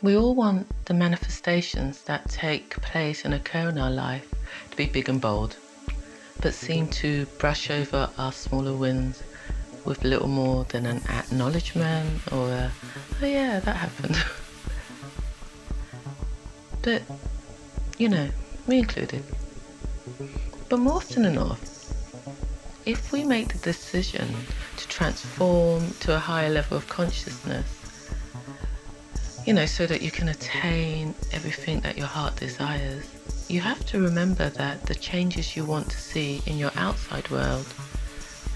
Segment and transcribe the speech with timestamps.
[0.00, 4.32] We all want the manifestations that take place and occur in our life
[4.70, 5.56] to be big and bold,
[6.40, 9.24] but seem to brush over our smaller wins
[9.84, 12.70] with little more than an acknowledgement or a,
[13.20, 14.16] oh yeah, that happened.
[16.82, 17.02] but,
[17.98, 18.28] you know,
[18.68, 19.24] me included.
[20.68, 21.58] But more often than not,
[22.86, 24.32] if we make the decision
[24.76, 27.66] to transform to a higher level of consciousness,
[29.48, 33.06] you know, so that you can attain everything that your heart desires,
[33.48, 37.64] you have to remember that the changes you want to see in your outside world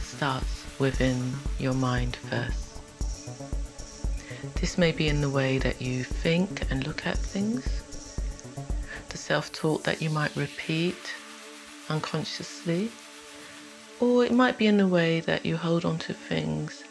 [0.03, 2.79] starts within your mind first.
[4.61, 7.65] This may be in the way that you think and look at things,
[9.09, 11.15] the self talk that you might repeat
[11.89, 12.91] unconsciously,
[13.99, 16.85] or it might be in the way that you hold on to things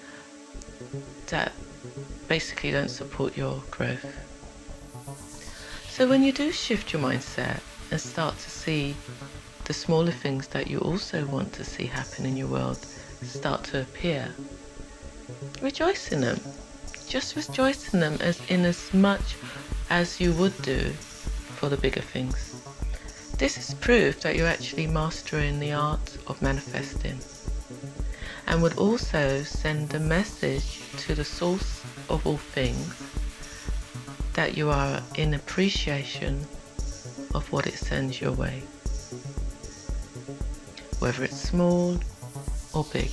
[1.27, 1.51] that
[2.27, 4.05] basically don't support your growth.
[5.89, 7.59] So when you do shift your mindset
[7.91, 8.95] and start to see
[9.65, 12.85] the smaller things that you also want to see happen in your world
[13.21, 14.33] start to appear,
[15.61, 16.39] rejoice in them.
[17.07, 19.35] Just rejoice in them as in as much
[19.89, 20.91] as you would do
[21.57, 22.61] for the bigger things.
[23.37, 27.19] This is proof that you're actually mastering the art of manifesting
[28.51, 32.93] and would also send a message to the source of all things
[34.33, 36.37] that you are in appreciation
[37.33, 38.61] of what it sends your way,
[40.99, 41.97] whether it's small
[42.73, 43.09] or big.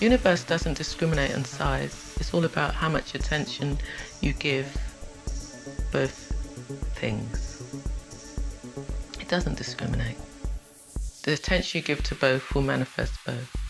[0.00, 3.78] The universe doesn't discriminate on size, it's all about how much attention
[4.20, 4.66] you give
[5.92, 6.32] both
[6.96, 7.62] things.
[9.20, 10.18] It doesn't discriminate.
[11.22, 13.67] The attention you give to both will manifest both.